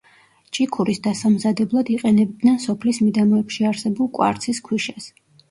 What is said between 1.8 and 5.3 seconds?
იყენებდნენ სოფლის მიდამოებში არსებულ კვარცის ქვიშას.